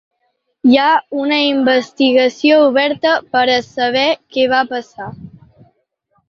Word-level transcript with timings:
Hi 0.69 0.77
ha 0.83 0.93
una 1.23 1.35
investigació 1.49 2.57
oberta 2.71 3.11
per 3.37 3.43
a 3.57 3.59
saber 3.67 4.07
què 4.37 4.49
va 4.55 4.63
passar. 4.73 5.13